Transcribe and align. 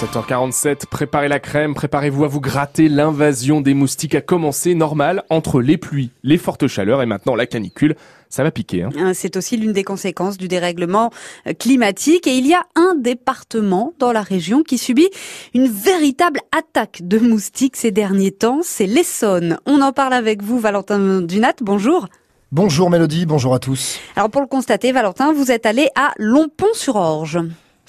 7h47, 0.00 0.86
préparez 0.86 1.28
la 1.28 1.40
crème, 1.40 1.74
préparez-vous 1.74 2.24
à 2.24 2.26
vous 2.26 2.40
gratter. 2.40 2.88
L'invasion 2.88 3.60
des 3.60 3.74
moustiques 3.74 4.14
a 4.14 4.22
commencé 4.22 4.74
normal 4.74 5.24
entre 5.28 5.60
les 5.60 5.76
pluies, 5.76 6.10
les 6.22 6.38
fortes 6.38 6.68
chaleurs 6.68 7.02
et 7.02 7.06
maintenant 7.06 7.34
la 7.34 7.44
canicule. 7.44 7.96
Ça 8.30 8.42
va 8.42 8.50
piquer. 8.50 8.84
Hein. 8.84 8.88
Hein, 8.96 9.12
c'est 9.12 9.36
aussi 9.36 9.58
l'une 9.58 9.74
des 9.74 9.84
conséquences 9.84 10.38
du 10.38 10.48
dérèglement 10.48 11.10
euh, 11.46 11.52
climatique. 11.52 12.26
Et 12.26 12.30
il 12.30 12.46
y 12.46 12.54
a 12.54 12.62
un 12.76 12.94
département 12.94 13.92
dans 13.98 14.10
la 14.10 14.22
région 14.22 14.62
qui 14.62 14.78
subit 14.78 15.10
une 15.52 15.68
véritable 15.68 16.40
attaque 16.56 17.00
de 17.02 17.18
moustiques 17.18 17.76
ces 17.76 17.90
derniers 17.90 18.32
temps. 18.32 18.60
C'est 18.62 18.86
l'Essonne. 18.86 19.58
On 19.66 19.82
en 19.82 19.92
parle 19.92 20.14
avec 20.14 20.42
vous, 20.42 20.58
Valentin 20.58 21.20
Dunat. 21.20 21.56
Bonjour. 21.60 22.08
Bonjour 22.52 22.88
Mélodie, 22.88 23.26
bonjour 23.26 23.54
à 23.54 23.58
tous. 23.58 24.00
Alors 24.16 24.30
pour 24.30 24.40
le 24.40 24.46
constater, 24.46 24.92
Valentin, 24.92 25.34
vous 25.34 25.52
êtes 25.52 25.66
allé 25.66 25.88
à 25.94 26.12
Lompont-sur-Orge. 26.16 27.40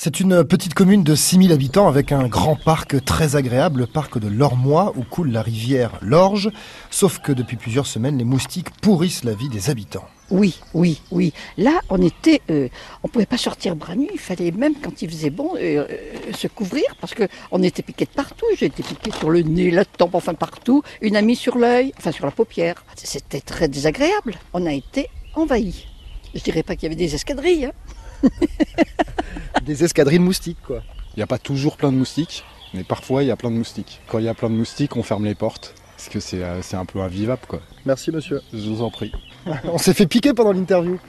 C'est 0.03 0.19
une 0.19 0.43
petite 0.43 0.73
commune 0.73 1.03
de 1.03 1.13
6000 1.13 1.51
habitants 1.51 1.87
avec 1.87 2.11
un 2.11 2.27
grand 2.27 2.55
parc 2.55 3.05
très 3.05 3.35
agréable, 3.35 3.81
le 3.81 3.85
parc 3.85 4.17
de 4.17 4.27
l'Ormois 4.27 4.93
où 4.97 5.03
coule 5.03 5.29
la 5.29 5.43
rivière 5.43 5.99
l'Orge. 6.01 6.49
Sauf 6.89 7.19
que 7.19 7.31
depuis 7.31 7.55
plusieurs 7.55 7.85
semaines, 7.85 8.17
les 8.17 8.23
moustiques 8.23 8.71
pourrissent 8.81 9.23
la 9.23 9.35
vie 9.35 9.47
des 9.47 9.69
habitants. 9.69 10.05
Oui, 10.31 10.59
oui, 10.73 11.03
oui. 11.11 11.33
Là, 11.55 11.81
on 11.91 12.01
était, 12.01 12.41
euh, 12.49 12.67
on 13.03 13.09
pouvait 13.09 13.27
pas 13.27 13.37
sortir 13.37 13.75
bras 13.75 13.95
nus. 13.95 14.09
Il 14.11 14.19
fallait 14.19 14.49
même 14.49 14.73
quand 14.81 15.03
il 15.03 15.09
faisait 15.11 15.29
bon 15.29 15.53
euh, 15.57 15.85
euh, 15.87 16.33
se 16.33 16.47
couvrir 16.47 16.85
parce 16.99 17.13
que 17.13 17.27
on 17.51 17.61
était 17.61 17.83
piqué 17.83 18.05
de 18.05 18.09
partout. 18.09 18.47
J'ai 18.57 18.65
été 18.65 18.81
piqué 18.81 19.11
sur 19.11 19.29
le 19.29 19.43
nez, 19.43 19.69
la 19.69 19.85
tempe, 19.85 20.15
enfin 20.15 20.33
partout. 20.33 20.81
Une 21.01 21.15
amie 21.15 21.35
sur 21.35 21.59
l'œil, 21.59 21.93
enfin 21.99 22.11
sur 22.11 22.25
la 22.25 22.31
paupière. 22.31 22.83
C'était 22.95 23.41
très 23.41 23.67
désagréable. 23.67 24.33
On 24.53 24.65
a 24.65 24.73
été 24.73 25.09
envahis. 25.35 25.85
Je 26.33 26.41
dirais 26.41 26.63
pas 26.63 26.75
qu'il 26.75 26.83
y 26.83 26.85
avait 26.87 26.95
des 26.95 27.13
escadrilles. 27.13 27.65
Hein. 27.65 27.73
des 29.65 29.83
escadrilles 29.83 30.19
de 30.19 30.23
moustiques, 30.23 30.61
quoi. 30.65 30.81
Il 31.15 31.19
n'y 31.19 31.23
a 31.23 31.27
pas 31.27 31.37
toujours 31.37 31.77
plein 31.77 31.91
de 31.91 31.97
moustiques, 31.97 32.43
mais 32.73 32.83
parfois 32.83 33.23
il 33.23 33.27
y 33.27 33.31
a 33.31 33.35
plein 33.35 33.51
de 33.51 33.55
moustiques. 33.55 34.01
Quand 34.07 34.19
il 34.19 34.25
y 34.25 34.29
a 34.29 34.33
plein 34.33 34.49
de 34.49 34.55
moustiques, 34.55 34.95
on 34.95 35.03
ferme 35.03 35.25
les 35.25 35.35
portes, 35.35 35.73
parce 35.97 36.09
que 36.09 36.19
c'est 36.19 36.43
euh, 36.43 36.61
un 36.73 36.85
peu 36.85 37.01
invivable, 37.01 37.41
quoi. 37.47 37.61
Merci, 37.85 38.11
monsieur. 38.11 38.41
Je 38.53 38.69
vous 38.69 38.81
en 38.81 38.89
prie. 38.89 39.11
on 39.65 39.77
s'est 39.77 39.93
fait 39.93 40.07
piquer 40.07 40.33
pendant 40.33 40.53
l'interview. 40.53 40.99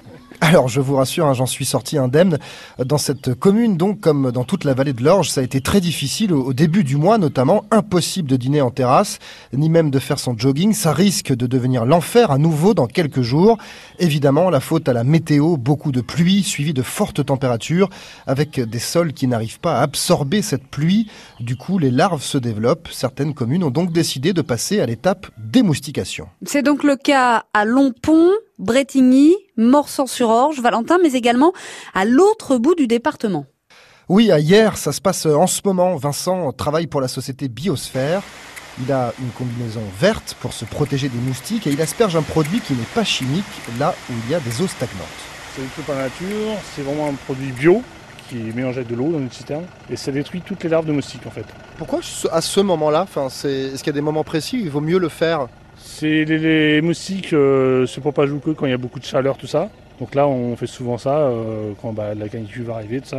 Alors, 0.41 0.69
je 0.69 0.81
vous 0.81 0.97
rassure, 0.97 1.27
hein, 1.27 1.35
j'en 1.35 1.47
suis 1.47 1.65
sorti 1.65 1.99
indemne. 1.99 2.39
Dans 2.85 2.99
cette 2.99 3.35
commune, 3.35 3.77
donc, 3.77 4.01
comme 4.01 4.31
dans 4.33 4.45
toute 4.45 4.65
la 4.65 4.75
vallée 4.75 4.93
de 4.93 5.03
l'Orge, 5.03 5.31
ça 5.31 5.41
a 5.41 5.45
été 5.45 5.61
très 5.61 5.81
difficile 5.81 6.33
au, 6.33 6.53
début 6.53 6.85
du 6.85 6.97
mois, 6.97 7.19
notamment. 7.19 7.65
Impossible 7.71 8.29
de 8.29 8.37
dîner 8.37 8.61
en 8.61 8.71
terrasse, 8.71 9.19
ni 9.53 9.69
même 9.69 9.91
de 9.91 9.99
faire 9.99 10.19
son 10.19 10.37
jogging. 10.37 10.73
Ça 10.73 10.93
risque 10.93 11.35
de 11.35 11.47
devenir 11.47 11.85
l'enfer 11.85 12.31
à 12.31 12.39
nouveau 12.39 12.75
dans 12.75 12.87
quelques 12.87 13.23
jours. 13.23 13.59
Évidemment, 13.99 14.51
la 14.51 14.61
faute 14.61 14.89
à 14.89 14.93
la 14.93 15.05
météo, 15.05 15.57
beaucoup 15.57 15.93
de 15.93 16.01
pluie, 16.01 16.43
suivie 16.43 16.75
de 16.75 16.83
fortes 16.83 17.25
températures, 17.25 17.89
avec 18.27 18.61
des 18.61 18.79
sols 18.79 19.13
qui 19.13 19.27
n'arrivent 19.27 19.61
pas 19.61 19.79
à 19.79 19.83
absorber 19.83 20.43
cette 20.43 20.67
pluie. 20.67 21.09
Du 21.41 21.57
coup, 21.57 21.79
les 21.79 21.91
larves 21.91 22.23
se 22.23 22.39
développent. 22.39 22.89
Certaines 22.91 23.35
communes 23.35 23.65
ont 23.65 23.71
donc 23.71 23.93
décidé 23.93 24.33
de 24.33 24.43
passer 24.43 24.81
à 24.81 24.87
l'étape 24.87 25.27
démoustication. 25.39 26.29
C'est 26.45 26.63
donc 26.63 26.85
le 26.85 26.97
cas 26.97 27.45
à 27.55 27.65
Longpont, 27.65 28.31
Bretigny, 28.59 29.35
Morsan-sur-Orge, 29.57 30.61
Valentin, 30.61 30.99
mais 31.03 31.13
également 31.13 31.53
à 31.95 32.05
l'autre 32.05 32.59
bout 32.59 32.75
du 32.75 32.87
département. 32.87 33.47
Oui, 34.09 34.31
à 34.31 34.39
hier, 34.39 34.77
ça 34.77 34.93
se 34.93 35.01
passe 35.01 35.27
en 35.27 35.47
ce 35.47 35.61
moment. 35.65 35.97
Vincent 35.97 36.53
travaille 36.53 36.87
pour 36.87 37.01
la 37.01 37.09
société 37.09 37.49
Biosphère. 37.49 38.23
Il 38.83 38.91
a 38.91 39.13
une 39.21 39.31
combinaison 39.31 39.83
verte 40.01 40.37
pour 40.41 40.53
se 40.53 40.65
protéger 40.65 41.09
des 41.09 41.19
moustiques 41.19 41.67
et 41.67 41.71
il 41.71 41.81
asperge 41.81 42.17
un 42.17 42.23
produit 42.23 42.61
qui 42.61 42.73
n'est 42.73 42.83
pas 42.95 43.05
chimique 43.05 43.45
là 43.79 43.95
où 44.11 44.15
il 44.25 44.31
y 44.31 44.35
a 44.35 44.41
des 44.41 44.63
eaux 44.63 44.67
stagnantes. 44.67 44.99
C'est 45.55 45.63
tout 45.75 45.83
par 45.87 45.97
nature, 45.97 46.57
c'est 46.75 46.83
vraiment 46.83 47.09
un 47.09 47.15
produit 47.15 47.53
bio 47.53 47.83
qui 48.29 48.39
est 48.39 48.55
mélangé 48.55 48.79
avec 48.79 48.89
de 48.89 48.95
l'eau 48.95 49.13
dans 49.13 49.19
une 49.19 49.31
citerne 49.31 49.65
et 49.91 49.97
ça 49.97 50.11
détruit 50.11 50.41
toutes 50.41 50.65
les 50.65 50.71
larves 50.71 50.87
de 50.87 50.93
moustiques 50.93 51.27
en 51.27 51.31
fait. 51.31 51.45
Pourquoi 51.77 52.01
à 52.31 52.41
ce 52.41 52.61
moment-là 52.61 53.03
enfin, 53.03 53.27
Est-ce 53.27 53.79
qu'il 53.79 53.87
y 53.87 53.91
a 53.91 53.93
des 53.93 54.01
moments 54.01 54.25
précis 54.25 54.57
où 54.57 54.61
il 54.61 54.71
vaut 54.71 54.81
mieux 54.81 54.99
le 54.99 55.11
faire 55.11 55.49
c'est 55.83 56.25
les, 56.25 56.81
moustiques 56.81 57.33
euh, 57.33 57.87
se 57.87 58.01
propagent 58.01 58.31
beaucoup 58.31 58.55
quand 58.55 58.67
il 58.67 58.71
y 58.71 58.75
a 58.75 58.79
beaucoup 58.79 59.01
de 59.01 59.05
chaleur, 59.05 59.37
tout 59.37 59.47
ça. 59.47 59.69
Donc 59.99 60.15
là, 60.15 60.27
on 60.27 60.57
fait 60.57 60.67
souvent 60.67 60.97
ça 60.97 61.19
euh, 61.19 61.73
quand 61.81 61.93
bah, 61.93 62.15
la 62.15 62.29
canicule 62.29 62.63
va 62.63 62.75
arriver, 62.75 63.01
tout 63.01 63.09
ça. 63.09 63.19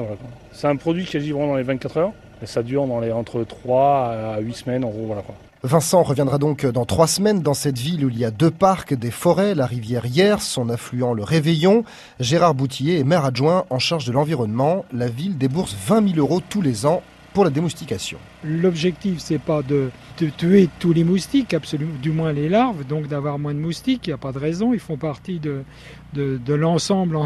C'est 0.52 0.68
un 0.68 0.76
produit 0.76 1.06
qui 1.06 1.18
agit 1.18 1.32
vraiment 1.32 1.48
dans 1.48 1.58
les 1.58 1.64
24 1.64 1.98
heures. 1.98 2.12
Ça 2.46 2.64
dure 2.64 2.88
dans 2.88 3.00
les, 3.00 3.12
entre 3.12 3.44
3 3.44 4.36
à 4.36 4.40
8 4.40 4.54
semaines, 4.54 4.84
en 4.84 4.90
gros. 4.90 5.06
Voilà, 5.06 5.24
Vincent 5.66 6.04
reviendra 6.04 6.40
donc 6.40 6.66
dans 6.66 6.84
trois 6.84 7.08
semaines 7.08 7.42
dans 7.42 7.54
cette 7.54 7.78
ville 7.78 8.06
où 8.06 8.10
il 8.10 8.18
y 8.18 8.26
a 8.26 8.32
deux 8.32 8.52
parcs, 8.52 8.94
des 8.94 9.12
forêts, 9.12 9.56
la 9.56 9.66
rivière 9.66 10.06
Hier, 10.06 10.42
son 10.42 10.70
affluent 10.70 11.14
le 11.14 11.24
Réveillon. 11.24 11.86
Gérard 12.20 12.54
Boutillier 12.54 13.00
est 13.00 13.06
maire 13.06 13.24
adjoint 13.24 13.64
en 13.70 13.80
charge 13.80 14.06
de 14.06 14.12
l'environnement. 14.12 14.84
La 14.92 15.08
ville 15.08 15.38
débourse 15.38 15.74
20 15.88 16.16
000 16.16 16.20
euros 16.20 16.42
tous 16.42 16.62
les 16.62 16.86
ans 16.86 17.02
pour 17.34 17.44
la 17.44 17.50
démoustication. 17.50 18.20
L'objectif, 18.44 19.20
c'est 19.20 19.40
pas 19.40 19.62
de, 19.64 19.90
tuer 20.38 20.70
tous 20.80 20.94
les 20.94 21.04
moustiques, 21.04 21.54
absolument, 21.54 21.94
du 22.02 22.12
moins 22.12 22.32
les 22.32 22.48
larves, 22.48 22.86
donc 22.86 23.08
d'avoir 23.08 23.40
moins 23.40 23.54
de 23.54 23.60
moustiques, 23.60 24.08
il 24.08 24.12
n'y 24.12 24.14
a 24.14 24.18
pas 24.18 24.32
de 24.32 24.40
raison, 24.40 24.74
ils 24.74 24.80
font 24.80 24.98
partie 24.98 25.40
de, 25.40 25.64
de, 26.14 26.54
l'ensemble 26.54 27.18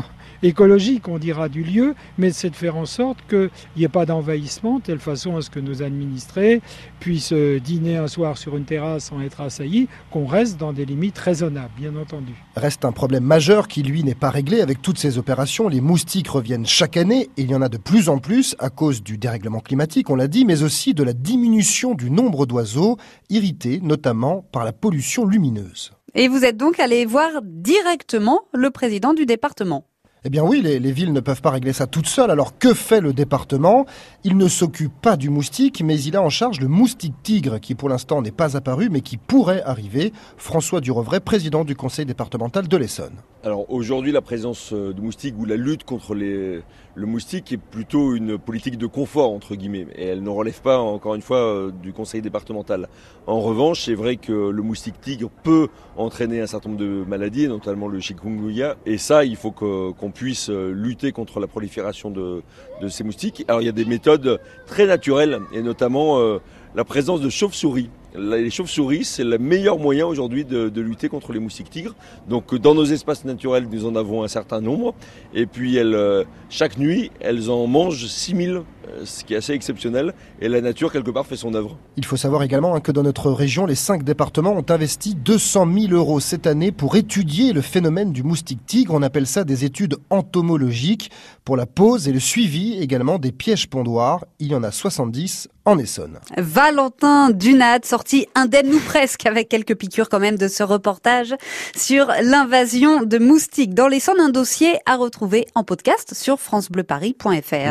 écologique, 0.44 1.08
on 1.08 1.18
dira, 1.18 1.50
du 1.50 1.64
lieu, 1.64 1.96
mais 2.18 2.32
c'est 2.32 2.50
de 2.50 2.56
faire 2.56 2.78
en 2.78 2.86
sorte 2.86 3.20
qu'il 3.30 3.50
n'y 3.76 3.84
ait 3.84 3.90
pas 3.90 4.06
d'envahissement, 4.06 4.80
de 4.80 4.84
telle 4.84 5.00
façon 5.00 5.36
à 5.36 5.42
ce 5.42 5.50
que 5.50 5.60
nos 5.60 5.82
administrés 5.82 6.62
puissent 7.00 7.34
euh, 7.34 7.60
dîner 7.60 7.98
un 7.98 8.08
soir 8.08 8.38
sur 8.38 8.56
une 8.56 8.66
terrasse 8.66 9.06
sans 9.06 9.22
être 9.22 9.42
assaillis, 9.42 9.88
qu'on 10.12 10.26
reste 10.26 10.60
dans 10.60 10.74
des 10.74 10.86
limites 10.86 11.18
raisonnables, 11.18 11.72
bien 11.78 11.96
entendu. 11.96 12.34
Reste 12.56 12.86
un 12.86 12.92
problème 12.92 13.24
majeur 13.24 13.68
qui, 13.68 13.84
lui, 13.84 14.04
n'est 14.04 14.16
pas 14.16 14.30
réglé 14.30 14.62
avec 14.62 14.82
toutes 14.82 14.98
ces 14.98 15.18
opérations. 15.18 15.68
Les 15.68 15.82
moustiques 15.82 16.30
reviennent 16.30 16.66
chaque 16.66 16.98
année, 16.98 17.30
et 17.38 17.44
il 17.44 17.52
y 17.52 17.56
en 17.56 17.62
a 17.62 17.70
de 17.70 17.78
plus 17.78 18.10
en 18.10 18.20
plus 18.20 18.56
à 18.60 18.70
cause 18.70 19.04
du 19.04 19.18
dérèglement 19.18 19.60
climatique, 19.60 20.10
on 20.10 20.16
l'a 20.16 20.28
dit, 20.28 20.46
mais 20.46 20.64
aussi 20.64 20.94
de 20.94 21.04
la 21.04 21.14
diminution 21.14 21.94
du 21.94 22.12
nombre 22.12 22.46
d'oiseaux, 22.46 22.98
irrités 23.30 23.80
notamment 23.82 24.46
par 24.52 24.64
la 24.64 24.74
pollution 24.74 25.26
lumineuse. 25.26 25.97
Et 26.16 26.28
vous 26.28 26.46
êtes 26.46 26.58
donc 26.58 26.80
allé 26.80 27.06
voir 27.06 27.42
directement 27.44 28.42
le 28.54 28.70
président 28.72 29.14
du 29.14 29.26
département. 29.26 29.86
Eh 30.26 30.30
bien 30.30 30.44
oui, 30.44 30.62
les, 30.62 30.92
villes 30.92 31.14
ne 31.14 31.20
peuvent 31.20 31.42
pas 31.42 31.52
régler 31.52 31.74
ça 31.74 31.86
toutes 31.86 32.08
seules. 32.08 32.32
Alors 32.32 32.58
que 32.58 32.74
fait 32.74 33.02
le 33.02 33.14
département? 33.14 33.86
Il 34.24 34.36
ne 34.36 34.48
s'occupe 34.48 34.92
pas 35.00 35.16
du 35.16 35.30
moustique, 35.30 35.84
mais 35.84 36.00
il 36.02 36.16
a 36.16 36.22
en 36.24 36.30
charge 36.30 36.60
le 36.60 36.68
moustique 36.68 37.14
tigre, 37.22 37.60
qui 37.60 37.76
pour 37.76 37.88
l'instant 37.88 38.22
n'est 38.24 38.32
pas 38.32 38.58
apparu, 38.58 38.90
mais 38.90 39.02
qui 39.02 39.18
pourrait 39.18 39.62
arriver. 39.64 40.12
François 40.38 40.82
Durovray, 40.82 41.20
président 41.20 41.64
du 41.64 41.76
conseil 41.76 42.06
départemental 42.06 42.68
de 42.68 42.78
l'Essonne. 42.78 43.14
Alors 43.44 43.72
aujourd'hui, 43.72 44.12
la 44.12 44.22
présence 44.22 44.74
euh, 44.74 44.92
de 44.92 45.00
moustiques 45.00 45.36
ou 45.38 45.46
la 45.46 45.56
lutte 45.56 45.84
contre 45.84 46.16
le 46.16 46.64
moustique 46.96 47.54
est 47.54 47.58
plutôt 47.58 48.16
une 48.16 48.38
politique 48.38 48.78
de 48.78 48.88
confort, 48.88 49.32
entre 49.32 49.56
guillemets, 49.56 49.86
et 49.96 50.08
elle 50.08 50.24
ne 50.24 50.30
relève 50.30 50.60
pas, 50.62 50.80
encore 50.80 51.14
une 51.14 51.22
fois, 51.22 51.38
euh, 51.38 51.72
du 51.72 51.94
conseil 51.94 52.22
départemental. 52.22 52.90
En 53.28 53.40
revanche, 53.40 53.86
c'est 53.86 53.94
vrai 53.94 54.16
que 54.18 54.50
le 54.50 54.62
moustique 54.64 55.00
tigre 55.00 55.30
peut 55.44 55.68
entraîner 55.96 56.42
un 56.42 56.48
certain 56.48 56.70
nombre 56.70 56.82
de 56.82 57.06
maladies, 57.08 57.48
notamment 57.48 57.88
le 57.88 58.00
chikungunya, 58.00 58.76
et 58.86 58.98
ça, 58.98 59.24
il 59.24 59.36
faut 59.36 59.52
qu'on 59.52 60.07
puisse 60.12 60.50
euh, 60.50 60.72
lutter 60.72 61.12
contre 61.12 61.40
la 61.40 61.48
prolifération 61.48 62.10
de, 62.10 62.42
ces 62.90 63.04
moustiques. 63.04 63.46
Alors 63.48 63.62
il 63.62 63.66
y 63.66 63.70
a 63.70 63.74
des 63.74 63.86
méthodes 63.86 64.40
très 64.66 64.86
naturelles, 64.86 65.40
et 65.54 65.62
notamment 65.62 66.40
la 66.78 66.86
présence 66.86 67.22
de 67.22 67.30
chauves-souris 67.32 67.90
les 68.18 68.50
chauves-souris, 68.50 69.06
c'est 69.06 69.24
le 69.24 69.38
meilleur 69.38 69.78
moyen 69.78 70.06
aujourd'hui 70.06 70.46
de, 70.46 70.82
lutter 70.82 71.10
contre 71.10 71.34
les 71.34 71.40
moustiques 71.40 71.70
tigres. 71.70 71.96
Donc 72.30 72.56
dans 72.56 72.74
nos 72.74 72.86
espaces 72.86 73.26
naturels, 73.26 73.68
nous 73.72 73.86
en 73.86 73.96
avons 73.96 74.24
un 74.24 74.28
certain 74.28 74.62
nombre. 74.62 74.94
Et 75.34 75.46
puis 75.46 75.78
euh, 75.78 76.24
chaque 76.50 76.78
nuit, 76.78 77.12
elles 77.20 77.50
en 77.50 77.68
mangent 77.68 78.06
6000, 78.06 78.50
euh, 78.52 78.62
ce 79.06 79.24
qui 79.24 79.34
est 79.34 79.38
assez 79.38 79.54
exceptionnel. 79.54 80.14
Et 80.40 80.48
la 80.48 80.62
nature, 80.62 80.92
quelque 80.92 81.12
part, 81.12 81.26
fait 81.26 81.36
son 81.36 81.54
œuvre. 81.54 81.78
Il 81.98 82.06
faut 82.06 82.18
savoir 82.18 82.44
également 82.44 82.76
hein, 82.76 82.80
que 82.80 82.92
dans 82.92 83.04
notre 83.04 83.32
région, 83.32 83.66
les 83.66 83.76
cinq 83.76 84.04
départements 84.04 84.54
ont 84.54 84.66
investi 84.70 85.16
200 85.16 85.68
000 85.90 85.94
euros 85.94 86.20
cette 86.20 86.48
année 86.48 86.72
pour 86.72 86.96
étudier 86.96 87.54
le 87.54 87.62
phénomène 87.62 88.14
du 88.14 88.24
moustique 88.24 88.66
tigre. 88.66 88.94
On 88.94 89.02
appelle 89.02 89.28
ça 89.28 89.44
des 89.44 89.66
études 89.66 89.98
entomologiques 90.10 91.12
pour 91.48 91.56
la 91.56 91.66
pose 91.66 92.10
et 92.10 92.12
le 92.12 92.20
suivi 92.20 92.78
également 92.78 93.20
des 93.20 93.32
pièges 93.32 93.70
pondoirs. 93.70 94.26
Il 94.40 94.48
y 94.48 94.56
en 94.56 94.64
a 94.64 94.72
70 94.72 95.48
en 95.64 95.80
Essonne. 95.80 96.20
Valentin 96.36 97.30
Dunat, 97.30 97.80
sorti 97.86 98.28
indemne 98.36 98.74
ou 98.74 98.80
presque, 98.80 99.26
avec 99.26 99.48
quelques 99.48 99.76
piqûres 99.76 100.10
quand 100.10 100.20
même 100.20 100.38
de 100.38 100.50
ce 100.50 100.62
reportage 100.64 101.34
sur 101.74 102.08
l'invasion 102.22 103.04
de 103.04 103.18
moustiques 103.18 103.74
dans 103.74 103.88
l'Essonne. 103.88 104.20
Un 104.20 104.28
dossier 104.28 104.78
à 104.86 104.98
retrouver 104.98 105.46
en 105.56 105.64
podcast 105.64 106.14
sur 106.14 106.38
francebleuparis.fr. 106.38 107.66